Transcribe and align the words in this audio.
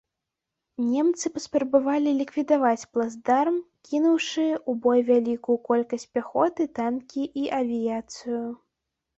Немцы 0.91 1.25
паспрабавалі 1.33 2.13
ліквідаваць 2.21 2.87
плацдарм, 2.95 3.59
кінуўшы 3.89 4.47
ў 4.55 4.71
бой 4.87 4.99
вялікую 5.13 5.57
колькасць 5.69 6.07
пяхоты, 6.17 6.61
танкі 6.81 7.23
і 7.45 7.45
авіяцыю. 7.63 8.45